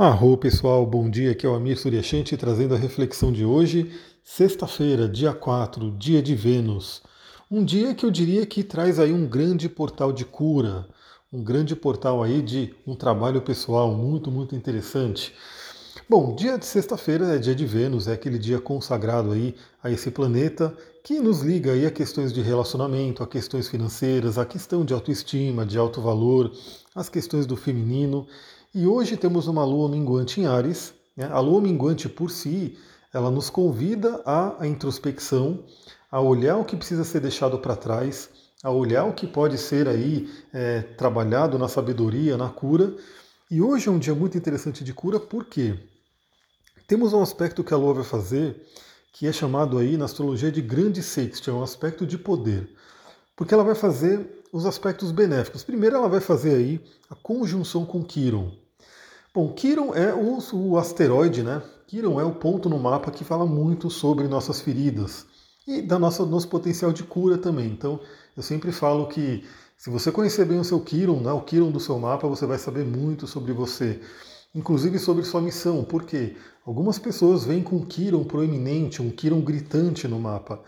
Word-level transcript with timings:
Arro 0.00 0.36
pessoal, 0.36 0.86
bom 0.86 1.10
dia, 1.10 1.32
aqui 1.32 1.44
é 1.44 1.48
o 1.48 1.56
Amir 1.56 1.76
Suryashanti 1.76 2.36
trazendo 2.36 2.72
a 2.72 2.78
reflexão 2.78 3.32
de 3.32 3.44
hoje, 3.44 3.90
sexta-feira, 4.22 5.08
dia 5.08 5.32
4, 5.32 5.90
dia 5.98 6.22
de 6.22 6.36
Vênus. 6.36 7.02
Um 7.50 7.64
dia 7.64 7.92
que 7.92 8.06
eu 8.06 8.10
diria 8.12 8.46
que 8.46 8.62
traz 8.62 9.00
aí 9.00 9.12
um 9.12 9.26
grande 9.26 9.68
portal 9.68 10.12
de 10.12 10.24
cura, 10.24 10.86
um 11.32 11.42
grande 11.42 11.74
portal 11.74 12.22
aí 12.22 12.40
de 12.40 12.72
um 12.86 12.94
trabalho 12.94 13.42
pessoal 13.42 13.92
muito, 13.92 14.30
muito 14.30 14.54
interessante. 14.54 15.34
Bom, 16.08 16.32
dia 16.36 16.56
de 16.56 16.64
sexta-feira 16.64 17.34
é 17.34 17.38
dia 17.38 17.56
de 17.56 17.66
Vênus, 17.66 18.06
é 18.06 18.12
aquele 18.12 18.38
dia 18.38 18.60
consagrado 18.60 19.32
aí 19.32 19.56
a 19.82 19.90
esse 19.90 20.12
planeta 20.12 20.72
que 21.08 21.20
nos 21.20 21.40
liga 21.40 21.72
aí 21.72 21.86
a 21.86 21.90
questões 21.90 22.34
de 22.34 22.42
relacionamento, 22.42 23.22
a 23.22 23.26
questões 23.26 23.66
financeiras, 23.66 24.36
a 24.36 24.44
questão 24.44 24.84
de 24.84 24.92
autoestima, 24.92 25.64
de 25.64 25.78
alto 25.78 26.02
valor, 26.02 26.52
as 26.94 27.08
questões 27.08 27.46
do 27.46 27.56
feminino. 27.56 28.28
E 28.74 28.86
hoje 28.86 29.16
temos 29.16 29.46
uma 29.46 29.64
lua 29.64 29.88
minguante 29.88 30.38
em 30.38 30.44
Ares. 30.44 30.92
Né? 31.16 31.26
A 31.32 31.40
lua 31.40 31.62
minguante 31.62 32.10
por 32.10 32.30
si, 32.30 32.76
ela 33.10 33.30
nos 33.30 33.48
convida 33.48 34.20
à 34.26 34.66
introspecção, 34.66 35.64
a 36.10 36.20
olhar 36.20 36.58
o 36.58 36.64
que 36.66 36.76
precisa 36.76 37.04
ser 37.04 37.20
deixado 37.20 37.58
para 37.58 37.74
trás, 37.74 38.28
a 38.62 38.70
olhar 38.70 39.06
o 39.06 39.14
que 39.14 39.26
pode 39.26 39.56
ser 39.56 39.88
aí 39.88 40.28
é, 40.52 40.82
trabalhado 40.82 41.58
na 41.58 41.68
sabedoria, 41.68 42.36
na 42.36 42.50
cura. 42.50 42.94
E 43.50 43.62
hoje 43.62 43.88
é 43.88 43.90
um 43.90 43.98
dia 43.98 44.14
muito 44.14 44.36
interessante 44.36 44.84
de 44.84 44.92
cura, 44.92 45.18
porque 45.18 45.74
temos 46.86 47.14
um 47.14 47.22
aspecto 47.22 47.64
que 47.64 47.72
a 47.72 47.78
Lua 47.78 47.94
vai 47.94 48.04
fazer 48.04 48.62
que 49.18 49.26
é 49.26 49.32
chamado 49.32 49.78
aí 49.78 49.96
na 49.96 50.04
astrologia 50.04 50.52
de 50.52 50.62
grande 50.62 51.02
sexto, 51.02 51.50
é 51.50 51.52
um 51.52 51.60
aspecto 51.60 52.06
de 52.06 52.16
poder. 52.16 52.70
Porque 53.34 53.52
ela 53.52 53.64
vai 53.64 53.74
fazer 53.74 54.44
os 54.52 54.64
aspectos 54.64 55.10
benéficos. 55.10 55.64
Primeiro, 55.64 55.96
ela 55.96 56.08
vai 56.08 56.20
fazer 56.20 56.54
aí 56.54 56.80
a 57.10 57.16
conjunção 57.16 57.84
com 57.84 58.04
Quiron. 58.04 58.52
Bom, 59.34 59.52
Quiron 59.52 59.92
é 59.92 60.14
o, 60.14 60.38
o 60.52 60.78
asteroide, 60.78 61.42
né? 61.42 61.60
Quiron 61.88 62.20
é 62.20 62.24
o 62.24 62.36
ponto 62.36 62.68
no 62.68 62.78
mapa 62.78 63.10
que 63.10 63.24
fala 63.24 63.44
muito 63.44 63.90
sobre 63.90 64.28
nossas 64.28 64.60
feridas 64.60 65.26
e 65.66 65.82
da 65.82 65.98
nossa 65.98 66.24
nosso 66.24 66.46
potencial 66.46 66.92
de 66.92 67.02
cura 67.02 67.36
também. 67.36 67.66
Então, 67.66 67.98
eu 68.36 68.42
sempre 68.44 68.70
falo 68.70 69.08
que 69.08 69.44
se 69.76 69.90
você 69.90 70.12
conhecer 70.12 70.44
bem 70.44 70.60
o 70.60 70.64
seu 70.64 70.78
Quiron, 70.78 71.18
né, 71.18 71.32
o 71.32 71.40
Quiron 71.40 71.72
do 71.72 71.80
seu 71.80 71.98
mapa, 71.98 72.28
você 72.28 72.46
vai 72.46 72.56
saber 72.56 72.84
muito 72.84 73.26
sobre 73.26 73.52
você, 73.52 74.00
inclusive 74.54 74.98
sobre 74.98 75.24
sua 75.24 75.40
missão. 75.40 75.84
Porque 75.84 76.36
algumas 76.66 76.98
pessoas 76.98 77.44
vêm 77.44 77.62
com 77.62 77.76
um 77.76 77.84
Quiron 77.84 78.24
proeminente, 78.24 79.02
um 79.02 79.10
Quiron 79.10 79.40
gritante 79.40 80.06
no 80.06 80.18
mapa. 80.18 80.62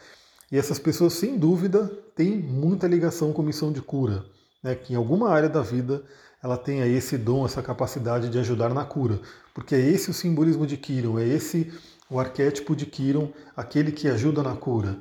E 0.51 0.57
essas 0.57 0.79
pessoas, 0.79 1.13
sem 1.13 1.39
dúvida, 1.39 1.87
têm 2.17 2.37
muita 2.37 2.89
ligação 2.89 3.33
com 3.33 3.43
missão 3.43 3.73
de 3.73 3.81
cura, 3.81 4.25
né? 4.63 4.75
que 4.75 4.93
em 4.93 4.97
alguma 4.97 5.31
área 5.31 5.49
da 5.49 5.63
vida 5.63 6.03
ela 6.43 6.57
tenha 6.57 6.87
esse 6.87 7.17
dom, 7.19 7.45
essa 7.45 7.63
capacidade 7.63 8.29
de 8.29 8.39
ajudar 8.39 8.75
na 8.75 8.85
cura. 8.85 9.21
Porque 9.55 9.75
é 9.75 9.81
esse 9.81 10.11
o 10.11 10.15
simbolismo 10.15 10.67
de 10.67 10.77
Kiron, 10.77 11.19
é 11.19 11.27
esse 11.27 11.73
o 12.11 12.19
arquétipo 12.19 12.75
de 12.75 12.87
Kiron, 12.87 13.31
aquele 13.57 13.93
que 13.93 14.09
ajuda 14.09 14.43
na 14.43 14.57
cura. 14.57 14.99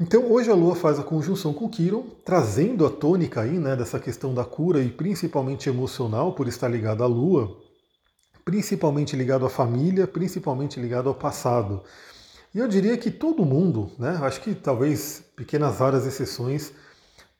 Então 0.00 0.32
hoje 0.32 0.50
a 0.50 0.54
Lua 0.54 0.74
faz 0.74 0.98
a 0.98 1.02
conjunção 1.02 1.52
com 1.52 1.68
Kiron, 1.68 2.06
trazendo 2.24 2.86
a 2.86 2.90
tônica 2.90 3.42
aí, 3.42 3.58
né, 3.58 3.76
dessa 3.76 4.00
questão 4.00 4.32
da 4.32 4.44
cura 4.44 4.80
e 4.80 4.88
principalmente 4.88 5.68
emocional, 5.68 6.32
por 6.32 6.48
estar 6.48 6.68
ligado 6.68 7.04
à 7.04 7.06
Lua, 7.06 7.54
principalmente 8.44 9.16
ligado 9.16 9.46
à 9.46 9.50
família, 9.50 10.06
principalmente 10.06 10.80
ligado 10.80 11.08
ao 11.08 11.14
passado. 11.14 11.82
E 12.54 12.58
eu 12.58 12.66
diria 12.66 12.96
que 12.96 13.10
todo 13.10 13.44
mundo, 13.44 13.90
né, 13.98 14.18
acho 14.22 14.40
que 14.40 14.54
talvez 14.54 15.22
pequenas 15.36 15.78
raras 15.78 16.06
exceções, 16.06 16.72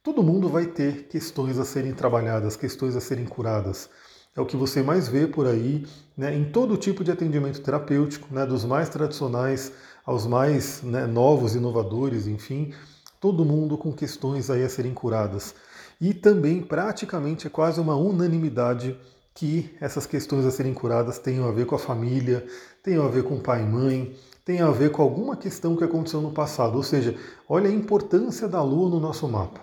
todo 0.03 0.23
mundo 0.23 0.48
vai 0.48 0.67
ter 0.67 1.09
questões 1.09 1.59
a 1.59 1.65
serem 1.65 1.93
trabalhadas, 1.93 2.56
questões 2.56 2.95
a 2.95 3.01
serem 3.01 3.27
curadas. 3.27 3.91
É 4.37 4.41
o 4.41 4.47
que 4.47 4.56
você 4.56 4.83
mais 4.83 5.09
vê 5.09 5.27
por 5.27 5.47
aí, 5.47 5.84
né, 6.17 6.34
em 6.34 6.45
todo 6.45 6.77
tipo 6.77 7.03
de 7.03 7.11
atendimento 7.11 7.61
terapêutico, 7.61 8.33
né, 8.33 8.47
dos 8.47 8.65
mais 8.65 8.89
tradicionais 8.89 9.73
aos 10.06 10.27
mais 10.27 10.83
né, 10.83 11.06
novos, 11.06 11.55
inovadores, 11.55 12.27
enfim, 12.27 12.73
todo 13.21 13.45
mundo 13.45 13.77
com 13.77 13.93
questões 13.93 14.49
aí 14.49 14.62
a 14.62 14.69
serem 14.69 14.94
curadas. 14.94 15.55
E 16.00 16.15
também, 16.15 16.62
praticamente, 16.62 17.47
é 17.47 17.50
quase 17.50 17.81
uma 17.81 17.97
unanimidade 17.97 18.97
que 19.41 19.75
essas 19.81 20.05
questões 20.05 20.45
a 20.45 20.51
serem 20.51 20.75
curadas 20.75 21.19
tenham 21.19 21.49
a 21.49 21.51
ver 21.51 21.65
com 21.65 21.75
a 21.75 21.78
família, 21.78 22.47
tenham 22.83 23.06
a 23.06 23.09
ver 23.09 23.25
com 23.25 23.41
pai 23.41 23.62
e 23.62 23.65
mãe, 23.65 24.15
tem 24.45 24.61
a 24.61 24.71
ver 24.71 24.91
com 24.91 25.01
alguma 25.01 25.34
questão 25.34 25.75
que 25.75 25.83
aconteceu 25.83 26.21
no 26.21 26.31
passado. 26.31 26.77
Ou 26.77 26.83
seja, 26.83 27.17
olha 27.49 27.71
a 27.71 27.73
importância 27.73 28.47
da 28.47 28.62
Lua 28.62 28.91
no 28.91 29.00
nosso 29.00 29.27
mapa. 29.27 29.62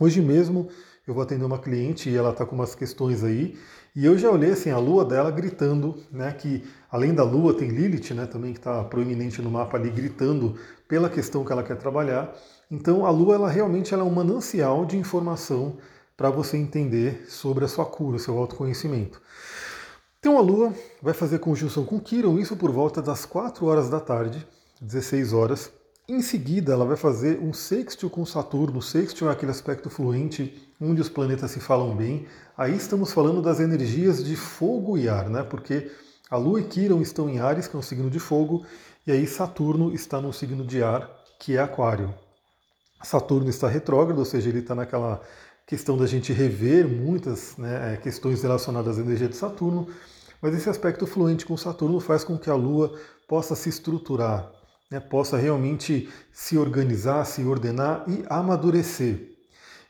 Hoje 0.00 0.20
mesmo 0.20 0.68
eu 1.06 1.14
vou 1.14 1.22
atender 1.22 1.44
uma 1.44 1.60
cliente 1.60 2.10
e 2.10 2.16
ela 2.16 2.30
está 2.30 2.44
com 2.44 2.56
umas 2.56 2.74
questões 2.74 3.22
aí, 3.22 3.56
e 3.94 4.04
eu 4.04 4.18
já 4.18 4.28
olhei 4.28 4.50
assim, 4.50 4.70
a 4.70 4.78
lua 4.78 5.04
dela 5.04 5.30
gritando, 5.30 5.96
né, 6.10 6.32
que 6.32 6.64
além 6.90 7.12
da 7.12 7.22
lua 7.22 7.54
tem 7.54 7.68
Lilith, 7.68 8.14
né, 8.14 8.24
também 8.24 8.52
que 8.52 8.58
está 8.58 8.82
proeminente 8.84 9.42
no 9.42 9.50
mapa 9.50 9.76
ali, 9.76 9.90
gritando 9.90 10.56
pela 10.88 11.10
questão 11.10 11.44
que 11.44 11.52
ela 11.52 11.62
quer 11.62 11.76
trabalhar. 11.76 12.32
Então 12.70 13.04
a 13.04 13.10
lua, 13.10 13.34
ela 13.34 13.48
realmente 13.48 13.92
ela 13.92 14.02
é 14.02 14.06
um 14.06 14.14
manancial 14.14 14.84
de 14.86 14.96
informação 14.96 15.76
para 16.16 16.30
você 16.30 16.56
entender 16.56 17.26
sobre 17.28 17.64
a 17.64 17.68
sua 17.68 17.86
cura, 17.86 18.16
o 18.16 18.20
seu 18.20 18.36
autoconhecimento. 18.38 19.20
Então 20.18 20.38
a 20.38 20.40
Lua 20.40 20.72
vai 21.02 21.14
fazer 21.14 21.40
conjunção 21.40 21.84
com 21.84 21.98
Quiron, 21.98 22.38
isso 22.38 22.56
por 22.56 22.70
volta 22.70 23.02
das 23.02 23.26
4 23.26 23.66
horas 23.66 23.90
da 23.90 23.98
tarde, 23.98 24.46
16 24.80 25.32
horas. 25.32 25.72
Em 26.08 26.20
seguida, 26.20 26.72
ela 26.72 26.84
vai 26.84 26.96
fazer 26.96 27.38
um 27.40 27.52
sextil 27.52 28.10
com 28.10 28.26
Saturno. 28.26 28.82
Sextil 28.82 29.28
é 29.28 29.32
aquele 29.32 29.52
aspecto 29.52 29.88
fluente 29.88 30.68
onde 30.80 31.00
os 31.00 31.08
planetas 31.08 31.52
se 31.52 31.60
falam 31.60 31.96
bem. 31.96 32.26
Aí 32.56 32.76
estamos 32.76 33.12
falando 33.12 33.40
das 33.40 33.60
energias 33.60 34.22
de 34.22 34.36
fogo 34.36 34.98
e 34.98 35.08
ar, 35.08 35.30
né? 35.30 35.42
Porque 35.42 35.90
a 36.28 36.36
Lua 36.36 36.60
e 36.60 36.64
Quiron 36.64 37.00
estão 37.00 37.28
em 37.28 37.38
Ares, 37.38 37.68
que 37.68 37.76
é 37.76 37.78
um 37.78 37.82
signo 37.82 38.10
de 38.10 38.18
fogo, 38.18 38.64
e 39.06 39.12
aí 39.12 39.26
Saturno 39.26 39.92
está 39.92 40.20
no 40.20 40.32
signo 40.32 40.64
de 40.64 40.82
ar, 40.82 41.08
que 41.38 41.56
é 41.56 41.60
Aquário. 41.60 42.14
Saturno 43.02 43.48
está 43.48 43.68
retrógrado, 43.68 44.18
ou 44.18 44.24
seja, 44.24 44.48
ele 44.48 44.60
está 44.60 44.74
naquela 44.74 45.20
questão 45.72 45.96
da 45.96 46.06
gente 46.06 46.34
rever 46.34 46.86
muitas 46.86 47.56
né, 47.56 47.98
questões 48.02 48.42
relacionadas 48.42 48.98
à 48.98 49.00
energia 49.00 49.26
de 49.26 49.36
Saturno. 49.36 49.88
Mas 50.38 50.54
esse 50.54 50.68
aspecto 50.68 51.06
fluente 51.06 51.46
com 51.46 51.56
Saturno 51.56 51.98
faz 51.98 52.22
com 52.22 52.36
que 52.36 52.50
a 52.50 52.54
Lua 52.54 52.92
possa 53.26 53.56
se 53.56 53.70
estruturar, 53.70 54.52
né, 54.90 55.00
possa 55.00 55.38
realmente 55.38 56.10
se 56.30 56.58
organizar, 56.58 57.24
se 57.24 57.42
ordenar 57.42 58.04
e 58.06 58.22
amadurecer. 58.28 59.30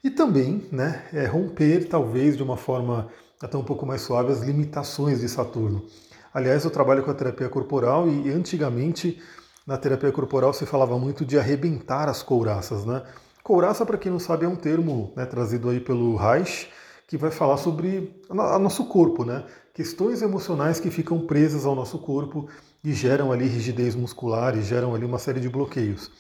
E 0.05 0.09
também 0.09 0.69
né, 0.71 1.05
é 1.13 1.27
romper, 1.27 1.89
talvez 1.89 2.37
de 2.37 2.45
uma 2.45 2.57
forma 2.57 3.09
até 3.41 3.59
um 3.59 3.65
pouco 3.65 3.85
mais 3.85 4.03
suave, 4.03 4.31
as 4.31 4.41
limitações 4.41 5.19
de 5.19 5.29
Saturno. 5.29 5.85
Aliás, 6.33 6.65
eu 6.65 6.71
trabalho 6.71 7.03
com 7.03 7.11
a 7.11 7.15
terapia 7.15 7.49
corporal 7.49 8.09
e 8.09 8.31
antigamente 8.31 9.21
na 9.67 9.77
terapia 9.77 10.13
corporal 10.13 10.53
se 10.53 10.65
falava 10.65 10.97
muito 10.97 11.25
de 11.25 11.37
arrebentar 11.37 12.09
as 12.09 12.23
couraças. 12.23 12.85
Né? 12.85 13.03
Couraça, 13.43 13.85
para 13.85 13.99
quem 13.99 14.13
não 14.13 14.21
sabe, 14.21 14.45
é 14.45 14.49
um 14.49 14.57
termo 14.57 15.13
né, 15.17 15.27
trazido 15.27 15.69
aí 15.69 15.81
pelo 15.81 16.17
Reich, 16.17 16.69
que 17.09 17.17
vai 17.17 17.31
falar 17.31 17.57
sobre 17.57 18.23
o 18.29 18.35
nosso 18.35 18.87
corpo, 18.87 19.25
né? 19.25 19.45
questões 19.75 20.23
emocionais 20.23 20.79
que 20.79 20.91
ficam 20.91 21.27
presas 21.27 21.65
ao 21.65 21.75
nosso 21.75 21.99
corpo 21.99 22.49
e 22.85 22.93
geram 22.93 23.33
ali 23.33 23.47
rigidez 23.47 23.95
muscular 23.95 24.57
e 24.57 24.63
geram 24.63 24.95
ali 24.95 25.05
uma 25.05 25.19
série 25.19 25.41
de 25.41 25.49
bloqueios. 25.49 26.11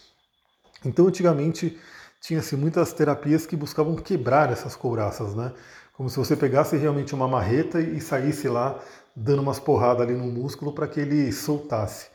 Então, 0.84 1.06
antigamente, 1.06 1.78
tinha-se 2.20 2.56
muitas 2.56 2.92
terapias 2.92 3.46
que 3.46 3.56
buscavam 3.56 3.94
quebrar 3.96 4.50
essas 4.50 4.74
couraças, 4.74 5.34
né? 5.34 5.52
Como 5.92 6.08
se 6.08 6.16
você 6.16 6.34
pegasse 6.34 6.76
realmente 6.76 7.14
uma 7.14 7.28
marreta 7.28 7.80
e 7.80 8.00
saísse 8.00 8.48
lá 8.48 8.80
dando 9.14 9.42
umas 9.42 9.60
porradas 9.60 10.02
ali 10.02 10.14
no 10.14 10.24
músculo 10.24 10.72
para 10.72 10.88
que 10.88 11.00
ele 11.00 11.30
soltasse. 11.30 12.06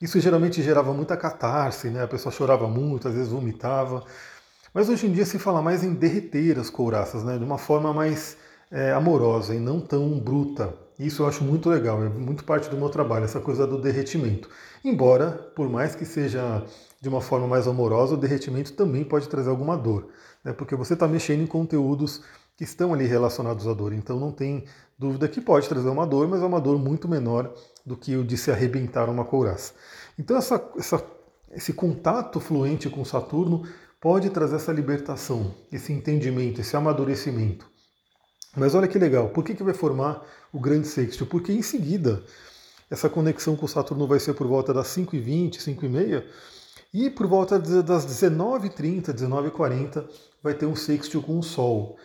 Isso 0.00 0.18
geralmente 0.20 0.62
gerava 0.62 0.92
muita 0.92 1.16
catarse, 1.16 1.90
né? 1.90 2.02
A 2.02 2.08
pessoa 2.08 2.32
chorava 2.32 2.66
muito, 2.68 3.08
às 3.08 3.14
vezes 3.14 3.30
vomitava. 3.30 4.04
Mas 4.72 4.88
hoje 4.88 5.06
em 5.06 5.12
dia 5.12 5.24
se 5.24 5.38
fala 5.38 5.62
mais 5.62 5.82
em 5.82 5.94
derreter 5.94 6.58
as 6.58 6.70
couraças, 6.70 7.24
né? 7.24 7.38
De 7.38 7.44
uma 7.44 7.58
forma 7.58 7.92
mais 7.92 8.36
é, 8.70 8.92
amorosa 8.92 9.54
e 9.54 9.58
não 9.58 9.80
tão 9.80 10.18
bruta. 10.18 10.74
Isso 10.98 11.22
eu 11.22 11.28
acho 11.28 11.44
muito 11.44 11.70
legal, 11.70 12.02
é 12.02 12.08
muito 12.08 12.44
parte 12.44 12.68
do 12.68 12.76
meu 12.76 12.88
trabalho, 12.88 13.24
essa 13.24 13.40
coisa 13.40 13.66
do 13.66 13.80
derretimento. 13.80 14.48
Embora, 14.84 15.30
por 15.54 15.68
mais 15.68 15.94
que 15.94 16.04
seja 16.04 16.64
de 17.00 17.08
uma 17.08 17.20
forma 17.20 17.46
mais 17.46 17.68
amorosa, 17.68 18.14
o 18.14 18.16
derretimento 18.16 18.72
também 18.72 19.04
pode 19.04 19.28
trazer 19.28 19.48
alguma 19.48 19.76
dor, 19.76 20.08
né? 20.44 20.52
porque 20.52 20.74
você 20.74 20.94
está 20.94 21.06
mexendo 21.06 21.42
em 21.42 21.46
conteúdos 21.46 22.22
que 22.56 22.64
estão 22.64 22.92
ali 22.92 23.06
relacionados 23.06 23.68
à 23.68 23.72
dor. 23.72 23.92
Então 23.92 24.18
não 24.18 24.32
tem 24.32 24.64
dúvida 24.98 25.28
que 25.28 25.40
pode 25.40 25.68
trazer 25.68 25.88
uma 25.88 26.04
dor, 26.04 26.26
mas 26.26 26.42
é 26.42 26.44
uma 26.44 26.60
dor 26.60 26.76
muito 26.76 27.08
menor 27.08 27.54
do 27.86 27.96
que 27.96 28.16
o 28.16 28.24
de 28.24 28.36
se 28.36 28.50
arrebentar 28.50 29.08
uma 29.08 29.24
couraça. 29.24 29.74
Então 30.18 30.36
essa, 30.36 30.60
essa, 30.76 31.00
esse 31.52 31.72
contato 31.72 32.40
fluente 32.40 32.90
com 32.90 33.04
Saturno 33.04 33.62
pode 34.00 34.30
trazer 34.30 34.56
essa 34.56 34.72
libertação, 34.72 35.54
esse 35.72 35.92
entendimento, 35.92 36.60
esse 36.60 36.76
amadurecimento. 36.76 37.68
Mas 38.56 38.74
olha 38.74 38.88
que 38.88 38.98
legal, 38.98 39.30
por 39.30 39.44
que, 39.44 39.54
que 39.54 39.62
vai 39.62 39.74
formar 39.74 40.24
o 40.52 40.60
grande 40.60 40.86
sexto? 40.86 41.26
Porque 41.26 41.52
em 41.52 41.62
seguida, 41.62 42.22
essa 42.90 43.08
conexão 43.08 43.56
com 43.56 43.66
o 43.66 43.68
Saturno 43.68 44.06
vai 44.06 44.18
ser 44.18 44.34
por 44.34 44.46
volta 44.46 44.72
das 44.72 44.88
5h20, 44.88 45.58
5h30, 45.58 46.24
e 46.92 47.10
por 47.10 47.26
volta 47.26 47.58
das 47.58 48.06
19h30, 48.06 49.12
19h40, 49.12 50.08
vai 50.42 50.54
ter 50.54 50.66
um 50.66 50.74
sextil 50.74 51.22
com 51.22 51.38
o 51.38 51.42
Sol. 51.42 51.98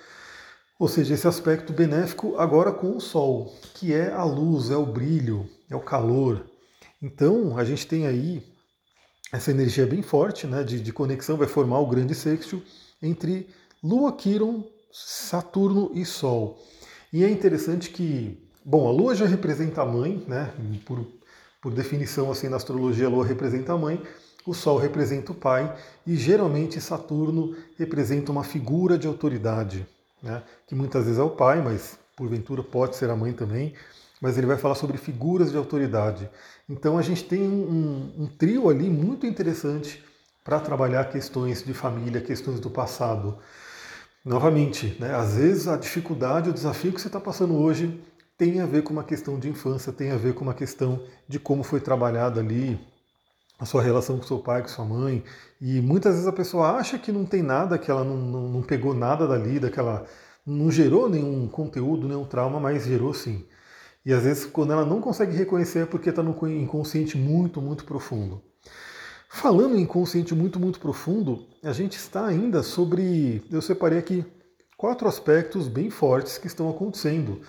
Ou 0.77 0.87
seja, 0.89 1.13
esse 1.13 1.27
aspecto 1.27 1.71
benéfico 1.71 2.35
agora 2.37 2.71
com 2.71 2.97
o 2.97 2.99
Sol, 2.99 3.55
que 3.75 3.93
é 3.93 4.11
a 4.11 4.23
luz, 4.23 4.69
é 4.69 4.75
o 4.75 4.85
brilho, 4.85 5.49
é 5.69 5.75
o 5.75 5.79
calor. 5.79 6.45
Então 7.01 7.57
a 7.57 7.63
gente 7.63 7.87
tem 7.87 8.05
aí 8.05 8.43
essa 9.33 9.49
energia 9.49 9.87
bem 9.87 10.03
forte 10.03 10.45
né, 10.45 10.63
de, 10.63 10.79
de 10.79 10.93
conexão, 10.93 11.35
vai 11.35 11.47
formar 11.47 11.79
o 11.79 11.87
grande 11.87 12.13
sextil 12.13 12.61
entre 13.01 13.49
Lua, 13.83 14.13
Quiron, 14.13 14.63
Saturno 14.91 15.89
e 15.95 16.05
Sol. 16.05 16.63
E 17.11 17.23
é 17.23 17.29
interessante 17.29 17.89
que, 17.89 18.39
bom, 18.63 18.87
a 18.87 18.91
Lua 18.91 19.15
já 19.15 19.25
representa 19.25 19.81
a 19.81 19.85
mãe, 19.85 20.23
né? 20.27 20.53
Por, 20.85 21.05
por 21.59 21.73
definição 21.73 22.31
assim 22.31 22.47
na 22.47 22.57
astrologia, 22.57 23.07
a 23.07 23.09
Lua 23.09 23.25
representa 23.25 23.73
a 23.73 23.77
mãe, 23.77 23.99
o 24.45 24.53
Sol 24.53 24.77
representa 24.77 25.31
o 25.31 25.35
pai 25.35 25.75
e 26.05 26.15
geralmente 26.15 26.79
Saturno 26.79 27.55
representa 27.77 28.31
uma 28.31 28.43
figura 28.43 28.99
de 28.99 29.07
autoridade, 29.07 29.87
né, 30.21 30.43
que 30.67 30.75
muitas 30.75 31.05
vezes 31.05 31.19
é 31.19 31.23
o 31.23 31.29
pai, 31.31 31.61
mas 31.61 31.97
porventura 32.15 32.61
pode 32.61 32.95
ser 32.95 33.09
a 33.09 33.15
mãe 33.15 33.33
também, 33.33 33.73
mas 34.23 34.37
ele 34.37 34.47
vai 34.47 34.55
falar 34.55 34.75
sobre 34.75 34.97
figuras 34.97 35.51
de 35.51 35.57
autoridade. 35.57 36.29
Então 36.69 36.97
a 36.97 37.01
gente 37.01 37.25
tem 37.25 37.41
um, 37.41 38.13
um, 38.19 38.25
trio 38.25 38.69
ali 38.69 38.89
muito 38.89 39.27
interessante 39.27 40.01
para 40.45 40.61
trabalhar 40.61 41.09
questões 41.09 41.61
de 41.61 41.73
família, 41.73 42.21
questões 42.21 42.57
do 42.61 42.69
passado. 42.69 43.37
Novamente, 44.23 44.95
né, 44.97 45.13
às 45.13 45.35
vezes 45.35 45.67
a 45.67 45.75
dificuldade, 45.75 46.49
o 46.49 46.53
desafio 46.53 46.93
que 46.93 47.01
você 47.01 47.07
está 47.07 47.19
passando 47.19 47.53
hoje 47.53 48.01
tem 48.37 48.61
a 48.61 48.65
ver 48.65 48.83
com 48.83 48.93
uma 48.93 49.03
questão 49.03 49.37
de 49.37 49.49
infância, 49.49 49.91
tem 49.91 50.11
a 50.11 50.17
ver 50.17 50.33
com 50.33 50.45
uma 50.45 50.53
questão 50.53 51.03
de 51.27 51.37
como 51.37 51.61
foi 51.61 51.81
trabalhada 51.81 52.39
ali 52.39 52.79
a 53.59 53.65
sua 53.65 53.81
relação 53.81 54.17
com 54.17 54.23
seu 54.23 54.39
pai, 54.39 54.61
com 54.61 54.69
sua 54.69 54.85
mãe. 54.85 55.21
E 55.59 55.81
muitas 55.81 56.13
vezes 56.13 56.29
a 56.29 56.31
pessoa 56.31 56.77
acha 56.77 56.97
que 56.97 57.11
não 57.11 57.25
tem 57.25 57.43
nada, 57.43 57.77
que 57.77 57.91
ela 57.91 58.05
não, 58.05 58.15
não, 58.15 58.47
não 58.47 58.61
pegou 58.61 58.93
nada 58.93 59.27
dali, 59.27 59.59
daquela. 59.59 60.05
não 60.47 60.71
gerou 60.71 61.09
nenhum 61.09 61.45
conteúdo, 61.45 62.07
nenhum 62.07 62.23
trauma, 62.23 62.57
mas 62.57 62.85
gerou 62.85 63.13
sim. 63.13 63.45
E 64.05 64.13
às 64.13 64.23
vezes, 64.23 64.45
quando 64.45 64.73
ela 64.73 64.85
não 64.85 64.99
consegue 64.99 65.35
reconhecer, 65.35 65.79
é 65.79 65.85
porque 65.85 66.09
está 66.09 66.21
no 66.21 66.35
inconsciente 66.47 67.17
muito, 67.17 67.61
muito 67.61 67.85
profundo. 67.85 68.41
Falando 69.29 69.75
em 69.75 69.81
inconsciente 69.81 70.35
muito, 70.35 70.59
muito 70.59 70.79
profundo, 70.79 71.47
a 71.63 71.71
gente 71.71 71.97
está 71.97 72.25
ainda 72.25 72.61
sobre. 72.61 73.43
Eu 73.51 73.61
separei 73.61 73.97
aqui 73.97 74.25
quatro 74.77 75.07
aspectos 75.07 75.67
bem 75.67 75.89
fortes 75.89 76.37
que 76.37 76.47
estão 76.47 76.69
acontecendo. 76.69 77.41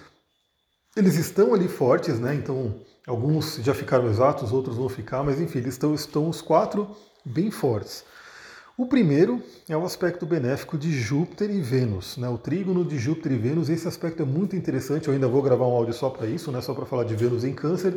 Eles 0.96 1.16
estão 1.16 1.52
ali 1.52 1.68
fortes, 1.68 2.20
né? 2.20 2.34
Então, 2.34 2.80
Alguns 3.06 3.56
já 3.56 3.74
ficaram 3.74 4.08
exatos, 4.08 4.50
outros 4.50 4.76
vão 4.76 4.88
ficar, 4.88 5.22
mas 5.22 5.38
enfim, 5.38 5.58
eles 5.58 5.74
estão, 5.74 5.94
estão 5.94 6.28
os 6.28 6.40
quatro 6.40 6.88
bem 7.22 7.50
fortes. 7.50 8.02
O 8.76 8.86
primeiro 8.86 9.40
é 9.68 9.76
o 9.76 9.84
aspecto 9.84 10.26
benéfico 10.26 10.76
de 10.76 10.90
Júpiter 10.90 11.48
e 11.48 11.60
Vênus, 11.60 12.16
né? 12.16 12.28
o 12.28 12.36
trígono 12.36 12.84
de 12.84 12.98
Júpiter 12.98 13.30
e 13.30 13.36
Vênus. 13.36 13.68
Esse 13.68 13.86
aspecto 13.86 14.22
é 14.22 14.26
muito 14.26 14.56
interessante, 14.56 15.06
eu 15.06 15.14
ainda 15.14 15.28
vou 15.28 15.40
gravar 15.42 15.64
um 15.64 15.76
áudio 15.76 15.94
só 15.94 16.10
para 16.10 16.26
isso, 16.26 16.50
né? 16.50 16.60
só 16.60 16.74
para 16.74 16.84
falar 16.84 17.04
de 17.04 17.14
Vênus 17.14 17.44
em 17.44 17.54
Câncer. 17.54 17.96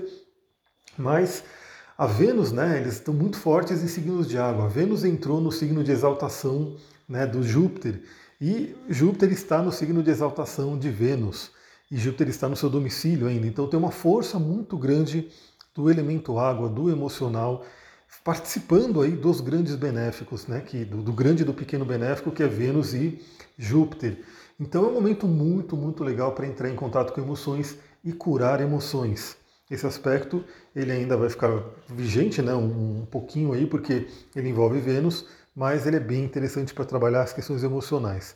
Mas 0.95 1.43
a 1.97 2.05
Vênus, 2.05 2.51
né, 2.51 2.79
eles 2.79 2.93
estão 2.93 3.11
muito 3.11 3.39
fortes 3.39 3.81
em 3.81 3.87
signos 3.87 4.27
de 4.27 4.37
água. 4.37 4.65
A 4.65 4.67
Vênus 4.67 5.03
entrou 5.03 5.41
no 5.41 5.51
signo 5.51 5.83
de 5.83 5.91
exaltação 5.91 6.75
né, 7.09 7.25
do 7.25 7.41
Júpiter 7.41 8.03
e 8.39 8.75
Júpiter 8.87 9.31
está 9.31 9.63
no 9.63 9.71
signo 9.71 10.03
de 10.03 10.11
exaltação 10.11 10.77
de 10.77 10.91
Vênus 10.91 11.49
e 11.89 11.97
Júpiter 11.97 12.29
está 12.29 12.47
no 12.47 12.55
seu 12.55 12.69
domicílio 12.69 13.25
ainda. 13.25 13.47
Então 13.47 13.67
tem 13.67 13.79
uma 13.79 13.89
força 13.89 14.37
muito 14.37 14.77
grande 14.77 15.27
do 15.73 15.89
elemento 15.89 16.37
água, 16.37 16.69
do 16.69 16.91
emocional, 16.91 17.65
participando 18.23 19.01
aí 19.01 19.11
dos 19.11 19.41
grandes 19.41 19.75
benéficos, 19.75 20.47
né? 20.47 20.61
Que, 20.61 20.83
do, 20.83 21.01
do 21.01 21.13
grande 21.13 21.43
e 21.43 21.45
do 21.45 21.53
pequeno 21.53 21.85
benéfico, 21.85 22.31
que 22.31 22.43
é 22.43 22.47
Vênus 22.47 22.93
e 22.93 23.21
Júpiter. 23.57 24.19
Então 24.59 24.85
é 24.85 24.87
um 24.87 24.93
momento 24.93 25.27
muito, 25.27 25.77
muito 25.77 26.03
legal 26.03 26.33
para 26.33 26.47
entrar 26.47 26.69
em 26.69 26.75
contato 26.75 27.13
com 27.13 27.21
emoções 27.21 27.77
e 28.03 28.11
curar 28.11 28.59
emoções. 28.61 29.37
Esse 29.69 29.85
aspecto 29.85 30.43
ele 30.75 30.91
ainda 30.91 31.17
vai 31.17 31.29
ficar 31.29 31.61
vigente 31.89 32.41
né, 32.41 32.53
um, 32.53 33.01
um 33.01 33.05
pouquinho 33.05 33.53
aí, 33.53 33.65
porque 33.65 34.07
ele 34.35 34.49
envolve 34.49 34.79
Vênus, 34.79 35.25
mas 35.55 35.85
ele 35.85 35.97
é 35.97 35.99
bem 35.99 36.23
interessante 36.23 36.73
para 36.73 36.85
trabalhar 36.85 37.23
as 37.23 37.33
questões 37.33 37.63
emocionais. 37.63 38.35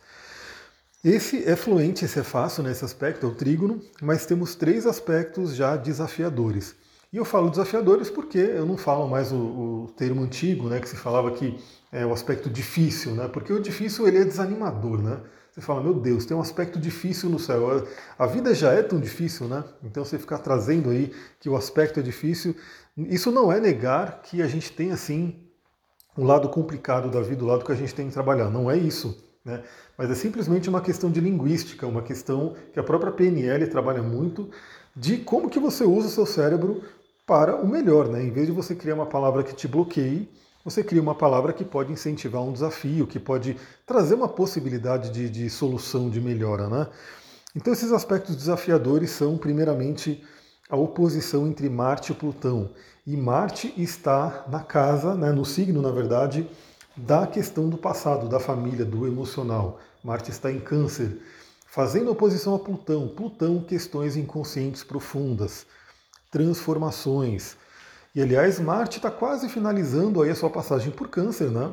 Esse 1.04 1.44
é 1.50 1.56
fluente, 1.56 2.06
esse 2.06 2.20
é 2.20 2.24
fácil 2.24 2.64
nesse 2.64 2.86
aspecto, 2.86 3.26
é 3.26 3.30
o 3.30 3.34
trígono, 3.34 3.82
mas 4.02 4.26
temos 4.26 4.54
três 4.54 4.86
aspectos 4.86 5.56
já 5.56 5.76
desafiadores. 5.76 6.76
E 7.12 7.18
eu 7.18 7.26
falo 7.26 7.50
desafiadores 7.50 8.10
porque 8.10 8.38
eu 8.38 8.66
não 8.66 8.78
falo 8.78 9.08
mais 9.08 9.34
o, 9.34 9.36
o 9.36 9.88
termo 9.98 10.22
antigo, 10.24 10.70
né, 10.70 10.80
que 10.80 10.88
se 10.88 10.96
falava 10.96 11.30
que 11.32 11.60
é 11.92 12.06
o 12.06 12.14
aspecto 12.14 12.50
difícil, 12.50 13.14
né, 13.14 13.28
porque 13.28 13.52
o 13.52 13.60
difícil 13.60 14.08
ele 14.08 14.20
é 14.20 14.24
desanimador, 14.24 15.02
né? 15.02 15.20
Você 15.52 15.60
fala, 15.60 15.84
meu 15.84 15.94
Deus, 15.94 16.26
tem 16.26 16.36
um 16.36 16.40
aspecto 16.40 16.80
difícil 16.80 17.30
no 17.30 17.38
céu. 17.38 17.86
A 18.18 18.26
vida 18.26 18.56
já 18.56 18.72
é 18.72 18.82
tão 18.82 19.02
difícil, 19.02 19.50
né? 19.50 19.66
Então 19.84 20.06
você 20.06 20.18
ficar 20.18 20.38
trazendo 20.38 20.90
aí 20.90 21.14
que 21.42 21.50
o 21.50 21.58
aspecto 21.58 22.00
é 22.00 22.04
difícil, 22.04 22.56
isso 22.96 23.30
não 23.32 23.52
é 23.52 23.60
negar 23.60 24.22
que 24.22 24.42
a 24.42 24.48
gente 24.48 24.72
tem 24.72 24.94
assim 24.94 25.36
um 26.18 26.24
lado 26.24 26.48
complicado 26.48 27.10
da 27.10 27.22
vida, 27.22 27.44
o 27.44 27.48
lado 27.48 27.66
que 27.66 27.72
a 27.74 27.76
gente 27.76 27.94
tem 27.94 28.08
que 28.08 28.14
trabalhar. 28.14 28.50
Não 28.50 28.72
é 28.72 28.78
isso. 28.78 29.22
Né? 29.44 29.62
Mas 29.98 30.10
é 30.10 30.16
simplesmente 30.16 30.70
uma 30.70 30.80
questão 30.80 31.12
de 31.12 31.20
linguística, 31.20 31.86
uma 31.86 32.02
questão 32.02 32.56
que 32.72 32.80
a 32.80 32.84
própria 32.84 33.12
PNL 33.12 33.68
trabalha 33.68 34.02
muito 34.02 34.50
de 34.96 35.18
como 35.18 35.50
que 35.50 35.60
você 35.60 35.84
usa 35.84 36.08
o 36.08 36.12
seu 36.12 36.26
cérebro 36.26 36.82
para 37.26 37.56
o 37.56 37.68
melhor. 37.68 38.08
Né? 38.08 38.24
Em 38.24 38.32
vez 38.32 38.48
de 38.48 38.54
você 38.54 38.76
criar 38.76 38.96
uma 38.96 39.06
palavra 39.06 39.44
que 39.44 39.56
te 39.56 39.68
bloqueie, 39.68 40.30
você 40.64 40.84
cria 40.84 41.02
uma 41.02 41.16
palavra 41.16 41.54
que 41.54 41.66
pode 41.66 41.92
incentivar 41.92 42.42
um 42.42 42.54
desafio, 42.54 43.08
que 43.08 43.20
pode 43.20 43.58
trazer 43.86 44.16
uma 44.16 44.28
possibilidade 44.28 45.10
de, 45.10 45.30
de 45.30 45.50
solução, 45.50 46.10
de 46.10 46.22
melhora. 46.22 46.70
Né? 46.70 46.88
Então 47.56 47.74
esses 47.74 47.92
aspectos 47.92 48.36
desafiadores 48.36 49.10
são, 49.10 49.38
primeiramente, 49.38 50.24
a 50.70 50.76
oposição 50.76 51.48
entre 51.48 51.68
Marte 51.70 52.12
e 52.12 52.16
Plutão. 52.16 52.70
E 53.06 53.18
Marte 53.18 53.74
está 53.76 54.46
na 54.50 54.64
casa, 54.64 55.16
né, 55.16 55.32
no 55.32 55.44
signo, 55.44 55.82
na 55.82 55.92
verdade, 55.92 56.48
da 56.96 57.26
questão 57.26 57.68
do 57.68 57.78
passado, 57.78 58.30
da 58.30 58.40
família, 58.40 58.86
do 58.86 59.08
emocional. 59.08 59.80
Marte 60.04 60.32
está 60.32 60.52
em 60.52 60.60
Câncer, 60.60 61.20
fazendo 61.68 62.12
oposição 62.12 62.56
a 62.56 62.60
Plutão. 62.60 63.08
Plutão, 63.08 63.62
questões 63.62 64.16
inconscientes 64.16 64.84
profundas, 64.84 65.66
transformações. 66.32 67.56
E 68.16 68.22
aliás, 68.22 68.60
Marte 68.60 68.98
está 68.98 69.12
quase 69.12 69.48
finalizando 69.50 70.22
aí 70.22 70.30
a 70.32 70.36
sua 70.36 70.50
passagem 70.50 70.92
por 70.92 71.10
Câncer, 71.10 71.52
né? 71.52 71.72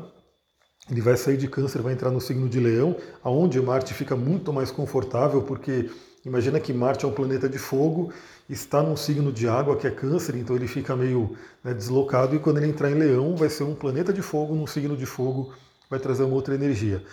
Ele 0.90 1.00
vai 1.00 1.16
sair 1.16 1.37
de 1.37 1.49
Câncer, 1.49 1.81
vai 1.81 1.93
entrar 1.93 2.10
no 2.10 2.20
signo 2.20 2.49
de 2.49 2.60
Leão, 2.60 2.96
aonde 3.22 3.60
Marte 3.60 3.94
fica 3.94 4.16
muito 4.16 4.52
mais 4.52 4.70
confortável, 4.70 5.43
porque 5.43 5.90
imagina 6.25 6.58
que 6.58 6.72
Marte 6.72 7.05
é 7.05 7.08
um 7.08 7.12
planeta 7.12 7.49
de 7.49 7.58
fogo 7.58 8.12
está 8.49 8.82
num 8.82 8.96
signo 8.96 9.31
de 9.31 9.46
água 9.46 9.76
que 9.76 9.87
é 9.87 9.90
câncer, 9.90 10.34
então 10.37 10.56
ele 10.56 10.67
fica 10.67 10.96
meio 10.96 11.36
né, 11.62 11.74
deslocado 11.74 12.34
e 12.34 12.38
quando 12.38 12.56
ele 12.56 12.69
entrar 12.69 12.91
em 12.91 12.94
leão 12.94 13.36
vai 13.36 13.50
ser 13.50 13.65
um 13.65 13.74
planeta 13.74 14.12
de 14.12 14.22
fogo 14.22 14.55
num 14.55 14.67
signo 14.67 14.96
de 14.96 15.05
fogo, 15.05 15.53
vai 15.91 15.98
trazer 15.98 16.22
uma 16.22 16.34
outra 16.34 16.55
energia. 16.55 17.05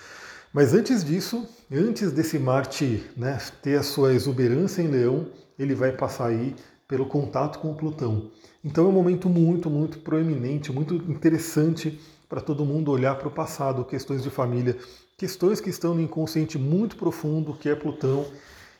Mas 0.54 0.74
antes 0.74 1.04
disso, 1.04 1.46
antes 1.70 2.12
desse 2.14 2.40
Marte 2.40 3.04
né, 3.18 3.38
ter 3.62 3.78
a 3.78 3.84
sua 3.84 4.14
exuberância 4.14 4.82
em 4.82 4.88
leão, 4.88 5.28
ele 5.60 5.76
vai 5.76 5.92
passar 5.92 6.28
aí 6.28 6.56
pelo 6.88 7.06
contato 7.06 7.60
com 7.60 7.74
Plutão. 7.74 8.32
Então 8.64 8.86
é 8.86 8.90
um 8.90 8.92
momento 8.92 9.30
muito, 9.30 9.70
muito 9.70 10.00
proeminente, 10.00 10.72
muito 10.72 10.96
interessante 10.96 12.00
para 12.28 12.42
todo 12.42 12.66
mundo 12.66 12.92
olhar 12.92 13.16
para 13.16 13.28
o 13.28 13.32
passado, 13.32 13.86
questões 13.86 14.24
de 14.24 14.30
família, 14.30 14.78
questões 15.18 15.62
que 15.62 15.70
estão 15.70 15.94
no 15.94 16.02
inconsciente 16.02 16.58
muito 16.58 16.96
profundo, 16.96 17.54
que 17.54 17.70
é 17.70 17.76
Plutão, 17.76 18.26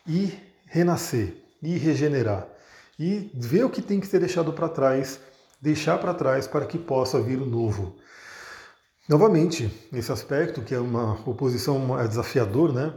e 0.08 0.34
renascer, 0.66 1.36
e 1.62 1.78
regenerar. 1.78 2.48
E 3.00 3.30
ver 3.34 3.64
o 3.64 3.70
que 3.70 3.82
tem 3.82 4.00
que 4.00 4.08
ser 4.08 4.20
deixado 4.20 4.54
para 4.54 4.70
trás, 4.70 5.20
deixar 5.62 5.98
para 5.98 6.14
trás 6.14 6.48
para 6.48 6.66
que 6.66 6.78
possa 6.78 7.22
vir 7.22 7.40
o 7.40 7.46
novo. 7.46 7.96
Novamente, 9.08 9.70
esse 9.94 10.12
aspecto, 10.12 10.62
que 10.62 10.74
é 10.74 10.80
uma 10.80 11.14
oposição 11.30 12.00
é 12.00 12.08
desafiador, 12.08 12.74
né? 12.74 12.94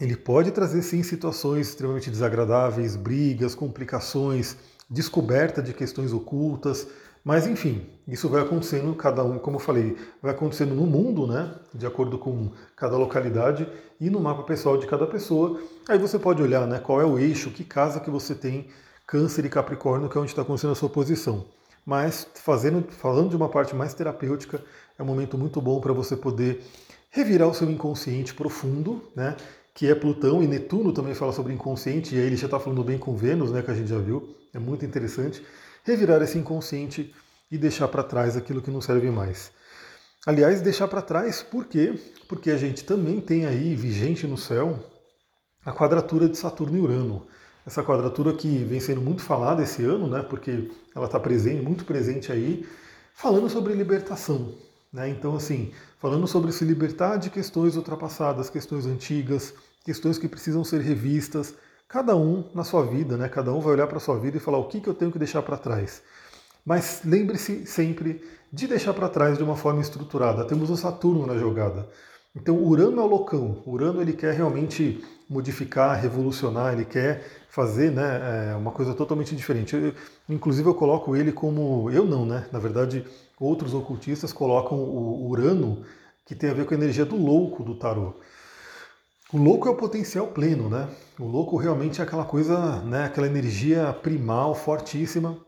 Ele 0.00 0.16
pode 0.16 0.50
trazer 0.50 0.82
sim 0.82 1.04
situações 1.04 1.68
extremamente 1.68 2.10
desagradáveis, 2.10 2.96
brigas, 2.96 3.54
complicações, 3.54 4.56
descoberta 4.90 5.62
de 5.62 5.72
questões 5.72 6.12
ocultas, 6.12 6.88
mas 7.24 7.46
enfim, 7.46 7.86
isso 8.06 8.28
vai 8.28 8.42
acontecendo 8.42 8.92
cada 8.96 9.24
um, 9.24 9.38
como 9.38 9.56
eu 9.56 9.60
falei, 9.60 9.96
vai 10.20 10.32
acontecendo 10.32 10.74
no 10.74 10.84
mundo, 10.84 11.28
né? 11.28 11.54
De 11.72 11.86
acordo 11.86 12.18
com 12.18 12.50
cada 12.76 12.96
localidade 12.96 13.68
e 14.00 14.10
no 14.10 14.20
mapa 14.20 14.42
pessoal 14.42 14.76
de 14.76 14.86
cada 14.86 15.06
pessoa. 15.06 15.60
Aí 15.88 15.96
você 15.96 16.18
pode 16.18 16.42
olhar, 16.42 16.66
né? 16.66 16.80
Qual 16.80 17.00
é 17.00 17.04
o 17.04 17.16
eixo, 17.16 17.50
que 17.50 17.62
casa 17.62 18.00
que 18.00 18.10
você 18.10 18.34
tem, 18.34 18.68
Câncer 19.06 19.44
e 19.44 19.48
Capricórnio, 19.48 20.08
que 20.08 20.18
é 20.18 20.20
onde 20.20 20.32
está 20.32 20.42
acontecendo 20.42 20.72
a 20.72 20.76
sua 20.76 20.88
posição. 20.88 21.46
Mas 21.86 22.26
fazendo, 22.34 22.84
falando 22.90 23.30
de 23.30 23.36
uma 23.36 23.48
parte 23.48 23.76
mais 23.76 23.94
terapêutica, 23.94 24.60
é 24.98 25.02
um 25.02 25.06
momento 25.06 25.38
muito 25.38 25.60
bom 25.60 25.80
para 25.80 25.92
você 25.92 26.16
poder 26.16 26.62
revirar 27.10 27.48
o 27.48 27.54
seu 27.54 27.70
inconsciente 27.70 28.34
profundo, 28.34 29.02
né? 29.14 29.36
Que 29.74 29.90
é 29.90 29.94
Plutão 29.94 30.42
e 30.42 30.46
Netuno 30.46 30.92
também 30.92 31.14
fala 31.14 31.32
sobre 31.32 31.52
inconsciente, 31.52 32.14
e 32.14 32.18
aí 32.18 32.26
ele 32.26 32.36
já 32.36 32.46
está 32.46 32.60
falando 32.60 32.84
bem 32.84 32.96
com 32.96 33.16
Vênus, 33.16 33.50
né? 33.50 33.60
Que 33.60 33.70
a 33.70 33.74
gente 33.74 33.90
já 33.90 33.98
viu, 33.98 34.36
é 34.54 34.58
muito 34.58 34.84
interessante 34.84 35.44
revirar 35.84 36.22
esse 36.22 36.38
inconsciente 36.38 37.14
e 37.50 37.58
deixar 37.58 37.88
para 37.88 38.02
trás 38.02 38.36
aquilo 38.36 38.62
que 38.62 38.70
não 38.70 38.80
serve 38.80 39.10
mais. 39.10 39.52
Aliás, 40.26 40.62
deixar 40.62 40.88
para 40.88 41.02
trás 41.02 41.42
por 41.42 41.66
quê? 41.66 41.94
Porque 42.28 42.50
a 42.50 42.56
gente 42.56 42.84
também 42.84 43.20
tem 43.20 43.44
aí 43.44 43.74
vigente 43.74 44.26
no 44.26 44.38
céu 44.38 44.78
a 45.64 45.72
quadratura 45.72 46.28
de 46.28 46.36
Saturno 46.36 46.76
e 46.78 46.80
Urano. 46.80 47.26
Essa 47.66 47.82
quadratura 47.82 48.32
que 48.32 48.48
vem 48.64 48.80
sendo 48.80 49.00
muito 49.00 49.22
falada 49.22 49.62
esse 49.62 49.82
ano, 49.84 50.06
né, 50.06 50.22
porque 50.22 50.70
ela 50.94 51.06
está 51.06 51.18
presente, 51.18 51.62
muito 51.62 51.84
presente 51.84 52.30
aí, 52.30 52.66
falando 53.14 53.48
sobre 53.48 53.74
libertação. 53.74 54.54
Né? 54.94 55.08
Então, 55.08 55.34
assim, 55.34 55.72
falando 55.98 56.24
sobre 56.28 56.52
se 56.52 56.64
libertar 56.64 57.16
de 57.16 57.28
questões 57.28 57.74
ultrapassadas, 57.74 58.48
questões 58.48 58.86
antigas, 58.86 59.52
questões 59.84 60.18
que 60.18 60.28
precisam 60.28 60.62
ser 60.62 60.80
revistas, 60.80 61.52
cada 61.88 62.14
um 62.14 62.48
na 62.54 62.62
sua 62.62 62.86
vida, 62.86 63.16
né? 63.16 63.28
cada 63.28 63.52
um 63.52 63.60
vai 63.60 63.72
olhar 63.72 63.88
para 63.88 63.96
a 63.96 64.00
sua 64.00 64.16
vida 64.20 64.36
e 64.36 64.40
falar 64.40 64.58
o 64.58 64.68
que, 64.68 64.80
que 64.80 64.88
eu 64.88 64.94
tenho 64.94 65.10
que 65.10 65.18
deixar 65.18 65.42
para 65.42 65.56
trás. 65.56 66.00
Mas 66.64 67.02
lembre-se 67.04 67.66
sempre 67.66 68.24
de 68.52 68.68
deixar 68.68 68.94
para 68.94 69.08
trás 69.08 69.36
de 69.36 69.42
uma 69.42 69.56
forma 69.56 69.80
estruturada. 69.80 70.46
Temos 70.46 70.70
o 70.70 70.76
Saturno 70.76 71.26
na 71.26 71.36
jogada. 71.36 71.88
Então, 72.36 72.56
Urano 72.62 73.00
é 73.00 73.04
o 73.04 73.06
loucão. 73.06 73.62
Urano 73.64 74.00
ele 74.00 74.12
quer 74.12 74.34
realmente 74.34 75.04
modificar, 75.28 76.00
revolucionar, 76.00 76.72
ele 76.72 76.84
quer 76.84 77.24
fazer 77.48 77.90
né, 77.90 78.50
é, 78.52 78.56
uma 78.56 78.72
coisa 78.72 78.92
totalmente 78.94 79.36
diferente. 79.36 79.76
Eu, 79.76 79.94
inclusive, 80.28 80.68
eu 80.68 80.74
coloco 80.74 81.14
ele 81.14 81.30
como. 81.30 81.90
Eu 81.90 82.04
não, 82.04 82.26
né? 82.26 82.46
Na 82.50 82.58
verdade, 82.58 83.04
outros 83.38 83.72
ocultistas 83.72 84.32
colocam 84.32 84.78
o 84.78 85.28
Urano, 85.28 85.84
que 86.26 86.34
tem 86.34 86.50
a 86.50 86.54
ver 86.54 86.66
com 86.66 86.74
a 86.74 86.76
energia 86.76 87.04
do 87.04 87.16
louco 87.16 87.62
do 87.62 87.76
tarô. 87.76 88.14
O 89.32 89.38
louco 89.38 89.68
é 89.68 89.70
o 89.70 89.76
potencial 89.76 90.28
pleno, 90.28 90.68
né? 90.68 90.88
O 91.18 91.24
louco 91.24 91.56
realmente 91.56 92.00
é 92.00 92.04
aquela 92.04 92.24
coisa, 92.24 92.80
né, 92.82 93.04
aquela 93.04 93.26
energia 93.26 93.92
primal, 93.92 94.54
fortíssima. 94.54 95.38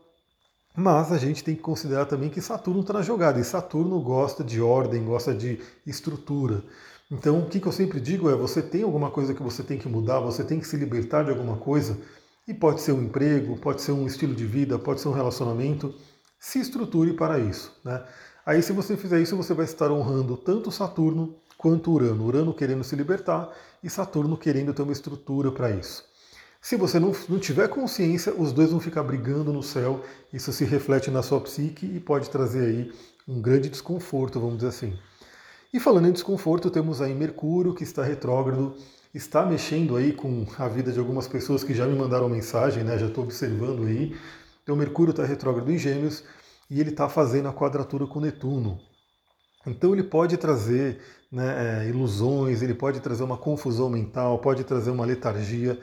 Mas 0.79 1.11
a 1.11 1.17
gente 1.17 1.43
tem 1.43 1.55
que 1.55 1.61
considerar 1.63 2.05
também 2.05 2.29
que 2.29 2.39
Saturno 2.39 2.81
está 2.81 2.93
na 2.93 3.01
jogada, 3.01 3.39
e 3.39 3.43
Saturno 3.43 3.99
gosta 3.99 4.43
de 4.43 4.61
ordem, 4.61 5.03
gosta 5.03 5.33
de 5.33 5.59
estrutura. 5.87 6.63
Então, 7.09 7.39
o 7.39 7.47
que, 7.47 7.65
eu 7.65 7.71
sempre 7.71 7.99
digo 7.99 8.29
é: 8.29 8.35
você 8.35 8.61
tem 8.61 8.83
alguma 8.83 9.09
coisa 9.09 9.33
que 9.33 9.41
você 9.41 9.63
tem 9.63 9.79
que 9.79 9.89
mudar, 9.89 10.19
você 10.19 10.43
tem 10.43 10.59
que 10.59 10.67
se 10.67 10.77
libertar 10.77 11.23
de 11.23 11.31
alguma 11.31 11.57
coisa, 11.57 11.97
e 12.47 12.53
pode 12.53 12.81
ser 12.81 12.91
um 12.91 13.01
emprego, 13.01 13.57
pode 13.57 13.81
ser 13.81 13.91
um 13.91 14.05
estilo 14.05 14.35
de 14.35 14.45
vida, 14.45 14.77
pode 14.77 15.01
ser 15.01 15.07
um 15.07 15.13
relacionamento, 15.13 15.95
se 16.39 16.59
estruture 16.59 17.13
para 17.13 17.39
isso. 17.39 17.75
Né? 17.83 18.03
Aí, 18.45 18.61
se 18.61 18.71
você 18.71 18.95
fizer 18.95 19.19
isso, 19.19 19.35
você 19.35 19.55
vai 19.55 19.65
estar 19.65 19.89
honrando 19.91 20.37
tanto 20.37 20.71
Saturno 20.71 21.33
quanto 21.57 21.91
Urano. 21.91 22.23
Urano 22.23 22.53
querendo 22.53 22.83
se 22.83 22.95
libertar 22.95 23.51
e 23.83 23.89
Saturno 23.89 24.37
querendo 24.37 24.75
ter 24.75 24.83
uma 24.83 24.93
estrutura 24.93 25.51
para 25.51 25.71
isso. 25.71 26.05
Se 26.61 26.75
você 26.75 26.99
não, 26.99 27.13
não 27.29 27.39
tiver 27.39 27.67
consciência, 27.67 28.33
os 28.33 28.51
dois 28.51 28.71
vão 28.71 28.79
ficar 28.79 29.03
brigando 29.03 29.53
no 29.53 29.63
céu, 29.63 30.03
isso 30.33 30.51
se 30.51 30.65
reflete 30.65 31.09
na 31.11 31.21
sua 31.21 31.39
psique 31.41 31.85
e 31.85 31.99
pode 31.99 32.29
trazer 32.29 32.65
aí 32.65 32.91
um 33.27 33.41
grande 33.41 33.69
desconforto, 33.69 34.39
vamos 34.39 34.57
dizer 34.57 34.69
assim. 34.69 34.97
E 35.73 35.79
falando 35.79 36.07
em 36.07 36.11
desconforto, 36.11 36.69
temos 36.69 37.01
aí 37.01 37.13
Mercúrio, 37.13 37.73
que 37.73 37.83
está 37.83 38.03
retrógrado, 38.03 38.75
está 39.13 39.45
mexendo 39.45 39.95
aí 39.95 40.13
com 40.13 40.45
a 40.57 40.67
vida 40.67 40.91
de 40.91 40.99
algumas 40.99 41.27
pessoas 41.27 41.63
que 41.63 41.73
já 41.73 41.85
me 41.85 41.95
mandaram 41.97 42.29
mensagem, 42.29 42.83
né? 42.83 42.97
Já 42.97 43.07
estou 43.07 43.23
observando 43.23 43.85
aí. 43.85 44.15
Então 44.63 44.75
Mercúrio 44.75 45.11
está 45.11 45.25
retrógrado 45.25 45.71
em 45.71 45.77
Gêmeos 45.77 46.23
e 46.69 46.79
ele 46.79 46.89
está 46.89 47.07
fazendo 47.09 47.47
a 47.49 47.53
quadratura 47.53 48.07
com 48.07 48.19
Netuno. 48.19 48.79
Então 49.65 49.93
ele 49.93 50.03
pode 50.03 50.37
trazer 50.37 50.99
né, 51.31 51.83
é, 51.83 51.89
ilusões, 51.89 52.61
ele 52.61 52.73
pode 52.73 52.99
trazer 53.01 53.23
uma 53.23 53.37
confusão 53.37 53.89
mental, 53.89 54.39
pode 54.39 54.63
trazer 54.63 54.91
uma 54.91 55.05
letargia. 55.05 55.79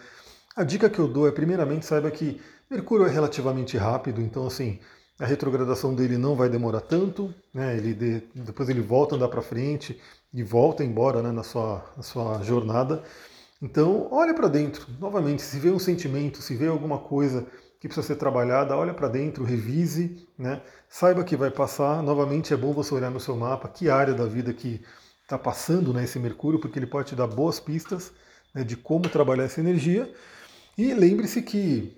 A 0.57 0.63
dica 0.63 0.89
que 0.89 1.01
eu 1.01 1.09
dou 1.09 1.27
é, 1.27 1.33
primeiramente, 1.33 1.85
saiba 1.85 2.11
que 2.13 2.41
Mercúrio 2.71 3.07
é 3.07 3.11
relativamente 3.11 3.77
rápido, 3.77 4.21
então 4.21 4.47
assim, 4.47 4.79
a 5.19 5.27
retrogradação 5.27 5.95
dele 5.95 6.17
não 6.17 6.37
vai 6.37 6.49
demorar 6.49 6.81
tanto, 6.81 7.35
né, 7.53 7.77
ele 7.77 7.93
de, 7.93 8.21
depois 8.35 8.69
ele 8.69 8.81
volta 8.81 9.15
a 9.15 9.17
andar 9.17 9.29
para 9.29 9.43
frente 9.43 10.01
e 10.33 10.43
volta 10.45 10.85
embora 10.85 11.21
né, 11.23 11.33
na, 11.33 11.43
sua, 11.43 11.85
na 11.97 12.03
sua 12.05 12.43
jornada. 12.43 13.03
Então, 13.61 14.09
olha 14.13 14.33
para 14.33 14.47
dentro, 14.47 14.87
novamente, 15.01 15.43
se 15.43 15.59
vê 15.59 15.71
um 15.71 15.79
sentimento, 15.79 16.41
se 16.41 16.55
vê 16.55 16.69
alguma 16.69 16.99
coisa 16.99 17.47
que 17.81 17.89
precisa 17.89 18.07
ser 18.07 18.17
trabalhada, 18.17 18.77
olha 18.77 18.95
para 18.95 19.09
dentro, 19.09 19.45
revise, 19.45 20.27
né? 20.39 20.63
saiba 20.89 21.25
que 21.25 21.37
vai 21.37 21.51
passar. 21.51 22.03
Novamente 22.03 22.55
é 22.55 22.57
bom 22.57 22.73
você 22.73 22.95
olhar 22.95 23.11
no 23.11 23.21
seu 23.21 23.37
mapa 23.37 23.69
que 23.69 23.91
área 23.91 24.15
da 24.15 24.25
vida 24.25 24.55
que 24.55 24.81
está 25.23 25.39
passando 25.39 25.93
né, 25.93 26.05
esse 26.05 26.19
Mercúrio, 26.19 26.59
porque 26.61 26.79
ele 26.79 26.87
pode 26.87 27.09
te 27.09 27.15
dar 27.15 27.27
boas 27.27 27.61
pistas 27.61 28.13
né, 28.55 28.65
de 28.65 28.77
como 28.77 29.09
trabalhar 29.09 29.45
essa 29.45 29.61
energia. 29.61 30.11
E 30.77 30.93
lembre-se 30.93 31.41
que 31.43 31.97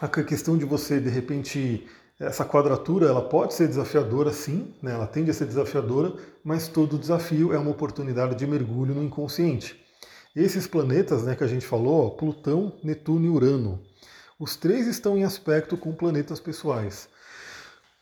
a 0.00 0.08
questão 0.08 0.56
de 0.56 0.64
você, 0.64 0.98
de 0.98 1.10
repente, 1.10 1.86
essa 2.18 2.44
quadratura, 2.44 3.06
ela 3.06 3.28
pode 3.28 3.54
ser 3.54 3.68
desafiadora, 3.68 4.32
sim, 4.32 4.74
né, 4.82 4.92
ela 4.92 5.06
tende 5.06 5.30
a 5.30 5.34
ser 5.34 5.46
desafiadora, 5.46 6.14
mas 6.42 6.68
todo 6.68 6.98
desafio 6.98 7.52
é 7.52 7.58
uma 7.58 7.70
oportunidade 7.70 8.34
de 8.34 8.46
mergulho 8.46 8.94
no 8.94 9.02
inconsciente. 9.02 9.78
Esses 10.34 10.66
planetas 10.66 11.22
né, 11.22 11.36
que 11.36 11.44
a 11.44 11.46
gente 11.46 11.66
falou, 11.66 12.06
ó, 12.06 12.10
Plutão, 12.10 12.72
Netuno 12.82 13.26
e 13.26 13.28
Urano, 13.28 13.82
os 14.38 14.56
três 14.56 14.86
estão 14.86 15.16
em 15.16 15.24
aspecto 15.24 15.76
com 15.76 15.94
planetas 15.94 16.40
pessoais. 16.40 17.08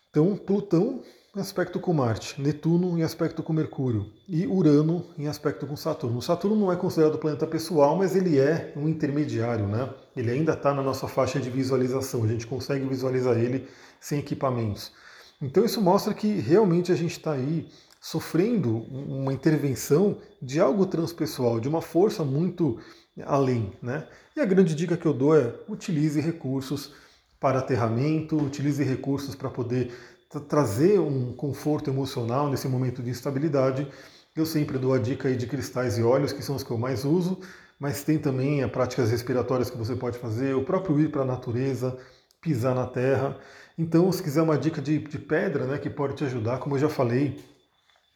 Então, 0.09 0.37
Plutão 0.37 1.03
aspecto 1.37 1.79
com 1.79 1.93
Marte, 1.93 2.41
Netuno 2.41 2.99
em 2.99 3.05
aspecto 3.05 3.41
com 3.43 3.53
Mercúrio 3.53 4.11
e 4.29 4.47
Urano 4.47 5.07
em 5.17 5.29
aspecto 5.29 5.65
com 5.65 5.77
Saturno. 5.77 6.19
O 6.19 6.23
Saturno 6.23 6.57
não 6.57 6.73
é 6.73 6.77
considerado 6.77 7.19
planeta 7.19 7.47
pessoal, 7.47 7.97
mas 7.97 8.17
ele 8.17 8.39
é 8.39 8.73
um 8.77 8.89
intermediário, 8.89 9.67
né? 9.69 9.89
Ele 10.17 10.31
ainda 10.31 10.55
está 10.55 10.75
na 10.75 10.83
nossa 10.83 11.07
faixa 11.07 11.39
de 11.39 11.49
visualização, 11.49 12.25
a 12.25 12.27
gente 12.27 12.49
consegue 12.49 12.85
visualizar 12.85 13.39
ele 13.39 13.69
sem 14.01 14.19
equipamentos. 14.19 14.93
Então 15.41 15.65
isso 15.65 15.81
mostra 15.81 16.13
que 16.13 16.27
realmente 16.41 16.91
a 16.91 16.97
gente 16.97 17.13
está 17.13 17.33
aí 17.33 17.69
sofrendo 18.01 18.79
uma 18.79 19.33
intervenção 19.33 20.19
de 20.43 20.59
algo 20.59 20.85
transpessoal, 20.85 21.61
de 21.61 21.69
uma 21.69 21.81
força 21.81 22.25
muito 22.25 22.81
além. 23.25 23.73
Né? 23.81 24.05
E 24.37 24.41
a 24.41 24.45
grande 24.45 24.75
dica 24.75 24.97
que 24.97 25.07
eu 25.07 25.15
dou 25.15 25.37
é 25.37 25.55
utilize 25.69 26.21
recursos 26.21 26.93
para 27.39 27.61
aterramento, 27.61 28.37
utilize 28.37 28.83
recursos 28.83 29.35
para 29.35 29.49
poder 29.49 29.93
trazer 30.39 31.01
um 31.01 31.33
conforto 31.33 31.91
emocional 31.91 32.49
nesse 32.49 32.69
momento 32.69 33.03
de 33.03 33.11
instabilidade. 33.11 33.89
Eu 34.37 34.47
sempre 34.47 34.79
dou 34.79 34.95
a 34.95 34.99
dica 34.99 35.27
aí 35.27 35.37
de 35.37 35.47
cristais 35.47 35.99
e 35.99 36.03
óleos, 36.03 36.33
que 36.33 36.43
são 36.43 36.55
os 36.55 36.63
que 36.63 36.71
eu 36.71 36.79
mais 36.79 37.05
uso, 37.05 37.41
mas 37.81 38.05
tem 38.05 38.19
também 38.19 38.63
as 38.63 38.71
práticas 38.71 39.11
respiratórias 39.11 39.71
que 39.71 39.77
você 39.77 39.97
pode 39.97 40.19
fazer, 40.19 40.55
o 40.55 40.65
próprio 40.65 41.01
ir 41.01 41.11
para 41.11 41.23
a 41.23 41.25
natureza, 41.25 41.99
pisar 42.41 42.75
na 42.75 42.87
terra. 42.87 43.39
Então, 43.77 44.13
se 44.13 44.23
quiser 44.23 44.43
uma 44.43 44.57
dica 44.57 44.81
de, 44.81 44.99
de 44.99 45.19
pedra, 45.19 45.67
né, 45.67 45.79
que 45.79 45.91
pode 45.91 46.15
te 46.15 46.25
ajudar, 46.25 46.59
como 46.59 46.77
eu 46.77 46.81
já 46.81 46.89
falei, 46.89 47.43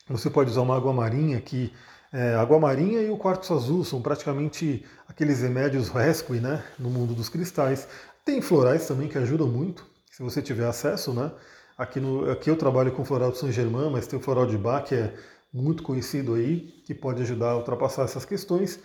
você 0.09 0.31
pode 0.31 0.51
usar 0.51 0.61
uma 0.61 0.77
água 0.77 0.93
marinha 0.93 1.41
que 1.41 1.73
é, 2.13 2.35
água 2.37 2.61
marinha 2.61 3.01
e 3.01 3.11
o 3.11 3.17
quartzo 3.17 3.55
azul 3.55 3.85
são 3.85 4.01
praticamente 4.01 4.85
aqueles 5.09 5.41
remédios 5.41 5.89
rescue 5.89 6.39
né, 6.39 6.63
no 6.79 6.89
mundo 6.89 7.13
dos 7.13 7.29
cristais. 7.29 7.89
Tem 8.25 8.41
florais 8.41 8.87
também 8.87 9.09
que 9.09 9.19
ajudam 9.19 9.49
muito, 9.49 9.85
se 10.11 10.23
você 10.23 10.41
tiver 10.41 10.67
acesso. 10.67 11.13
Né? 11.13 11.33
Aqui, 11.77 11.99
no, 11.99 12.31
aqui 12.31 12.49
eu 12.49 12.57
trabalho 12.57 12.93
com 12.93 13.05
floral 13.05 13.33
de 13.33 13.39
Saint 13.39 13.53
Germain, 13.53 13.91
mas 13.91 14.07
tem 14.07 14.17
o 14.17 14.23
floral 14.23 14.47
de 14.47 14.57
Bach, 14.57 14.85
que 14.85 14.95
é 14.95 15.13
muito 15.53 15.83
conhecido 15.83 16.35
aí, 16.35 16.73
que 16.85 16.95
pode 16.95 17.21
ajudar 17.23 17.51
a 17.51 17.57
ultrapassar 17.57 18.05
essas 18.05 18.25
questões. 18.25 18.79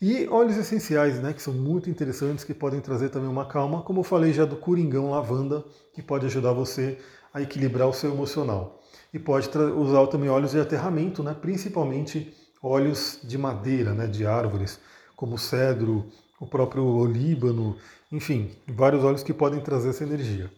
E 0.00 0.28
óleos 0.28 0.58
essenciais, 0.58 1.18
né, 1.22 1.32
que 1.32 1.40
são 1.40 1.54
muito 1.54 1.88
interessantes, 1.88 2.44
que 2.44 2.52
podem 2.52 2.80
trazer 2.80 3.08
também 3.08 3.30
uma 3.30 3.46
calma, 3.46 3.82
como 3.82 4.00
eu 4.00 4.04
falei 4.04 4.30
já 4.32 4.44
do 4.44 4.56
coringão 4.56 5.10
lavanda, 5.10 5.64
que 5.94 6.02
pode 6.02 6.26
ajudar 6.26 6.52
você 6.52 6.98
a 7.32 7.40
equilibrar 7.40 7.88
o 7.88 7.94
seu 7.94 8.12
emocional. 8.12 8.82
E 9.12 9.18
pode 9.18 9.48
usar 9.56 10.06
também 10.08 10.28
óleos 10.28 10.50
de 10.50 10.60
aterramento, 10.60 11.22
né, 11.22 11.34
principalmente 11.40 12.34
óleos 12.62 13.20
de 13.24 13.38
madeira, 13.38 13.94
né, 13.94 14.06
de 14.06 14.26
árvores, 14.26 14.78
como 15.16 15.36
o 15.36 15.38
cedro, 15.38 16.04
o 16.38 16.46
próprio 16.46 16.84
olíbano, 16.84 17.78
enfim, 18.12 18.50
vários 18.68 19.02
óleos 19.02 19.22
que 19.22 19.32
podem 19.32 19.60
trazer 19.60 19.90
essa 19.90 20.04
energia. 20.04 20.50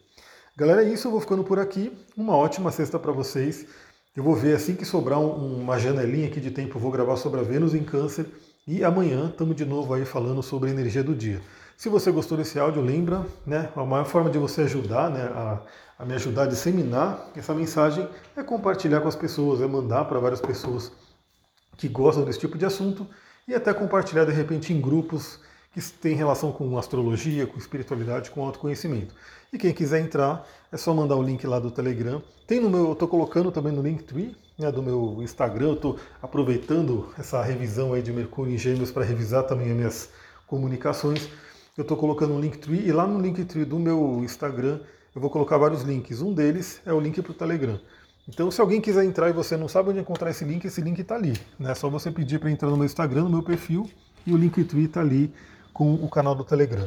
Galera, 0.58 0.82
é 0.82 0.88
isso, 0.88 1.06
eu 1.06 1.12
vou 1.12 1.20
ficando 1.20 1.44
por 1.44 1.58
aqui. 1.58 1.92
Uma 2.16 2.34
ótima 2.34 2.72
sexta 2.72 2.98
para 2.98 3.12
vocês. 3.12 3.66
Eu 4.16 4.24
vou 4.24 4.34
ver 4.34 4.56
assim 4.56 4.74
que 4.74 4.86
sobrar 4.86 5.20
um, 5.20 5.60
uma 5.60 5.78
janelinha 5.78 6.28
aqui 6.28 6.40
de 6.40 6.50
tempo, 6.50 6.78
eu 6.78 6.80
vou 6.80 6.90
gravar 6.90 7.18
sobre 7.18 7.40
a 7.40 7.42
Vênus 7.42 7.74
em 7.74 7.84
Câncer. 7.84 8.24
E 8.66 8.82
amanhã 8.82 9.28
estamos 9.28 9.54
de 9.54 9.66
novo 9.66 9.92
aí 9.92 10.06
falando 10.06 10.42
sobre 10.42 10.70
a 10.70 10.72
energia 10.72 11.04
do 11.04 11.14
dia. 11.14 11.42
Se 11.76 11.90
você 11.90 12.10
gostou 12.10 12.38
desse 12.38 12.58
áudio, 12.58 12.80
lembra, 12.80 13.26
né? 13.44 13.68
A 13.76 13.84
maior 13.84 14.06
forma 14.06 14.30
de 14.30 14.38
você 14.38 14.62
ajudar, 14.62 15.10
né? 15.10 15.24
A, 15.24 15.60
a 15.98 16.06
me 16.06 16.14
ajudar 16.14 16.44
a 16.44 16.46
disseminar 16.46 17.30
essa 17.36 17.52
mensagem 17.52 18.08
é 18.34 18.42
compartilhar 18.42 19.02
com 19.02 19.08
as 19.08 19.14
pessoas, 19.14 19.60
é 19.60 19.66
mandar 19.66 20.06
para 20.06 20.18
várias 20.18 20.40
pessoas 20.40 20.90
que 21.76 21.86
gostam 21.86 22.24
desse 22.24 22.38
tipo 22.38 22.56
de 22.56 22.64
assunto 22.64 23.06
e 23.46 23.54
até 23.54 23.74
compartilhar 23.74 24.24
de 24.24 24.32
repente 24.32 24.72
em 24.72 24.80
grupos 24.80 25.38
que 25.74 25.82
têm 25.82 26.16
relação 26.16 26.50
com 26.50 26.78
astrologia, 26.78 27.46
com 27.46 27.58
espiritualidade, 27.58 28.30
com 28.30 28.42
autoconhecimento. 28.42 29.14
E 29.56 29.58
quem 29.58 29.72
quiser 29.72 30.00
entrar, 30.02 30.46
é 30.70 30.76
só 30.76 30.92
mandar 30.92 31.16
o 31.16 31.22
link 31.22 31.46
lá 31.46 31.58
do 31.58 31.70
Telegram. 31.70 32.22
Tem 32.46 32.60
no 32.60 32.68
meu, 32.68 32.88
eu 32.88 32.92
estou 32.92 33.08
colocando 33.08 33.50
também 33.50 33.72
no 33.72 33.80
Linktree, 33.80 34.36
né, 34.58 34.70
do 34.70 34.82
meu 34.82 35.16
Instagram, 35.22 35.68
eu 35.68 35.72
estou 35.72 35.98
aproveitando 36.20 37.08
essa 37.18 37.42
revisão 37.42 37.94
aí 37.94 38.02
de 38.02 38.12
Mercúrio 38.12 38.52
em 38.52 38.58
Gêmeos 38.58 38.92
para 38.92 39.02
revisar 39.02 39.44
também 39.44 39.70
as 39.70 39.74
minhas 39.74 40.10
comunicações. 40.46 41.30
Eu 41.74 41.82
estou 41.82 41.96
colocando 41.96 42.34
um 42.34 42.38
Linktree 42.38 42.86
e 42.86 42.92
lá 42.92 43.06
no 43.06 43.18
Linktree 43.18 43.64
do 43.64 43.78
meu 43.78 44.20
Instagram 44.22 44.80
eu 45.14 45.22
vou 45.22 45.30
colocar 45.30 45.56
vários 45.56 45.80
links. 45.80 46.20
Um 46.20 46.34
deles 46.34 46.82
é 46.84 46.92
o 46.92 47.00
link 47.00 47.22
para 47.22 47.32
o 47.32 47.34
Telegram. 47.34 47.80
Então, 48.28 48.50
se 48.50 48.60
alguém 48.60 48.78
quiser 48.78 49.06
entrar 49.06 49.30
e 49.30 49.32
você 49.32 49.56
não 49.56 49.68
sabe 49.68 49.88
onde 49.88 50.00
encontrar 50.00 50.28
esse 50.28 50.44
link, 50.44 50.66
esse 50.66 50.82
link 50.82 50.98
está 50.98 51.14
ali. 51.14 51.32
Né? 51.58 51.70
É 51.70 51.74
só 51.74 51.88
você 51.88 52.10
pedir 52.10 52.38
para 52.38 52.50
entrar 52.50 52.68
no 52.68 52.76
meu 52.76 52.84
Instagram, 52.84 53.22
no 53.22 53.30
meu 53.30 53.42
perfil, 53.42 53.88
e 54.26 54.34
o 54.34 54.36
Linktree 54.36 54.84
está 54.84 55.00
ali 55.00 55.32
com 55.72 55.94
o 55.94 56.10
canal 56.10 56.34
do 56.34 56.44
Telegram. 56.44 56.86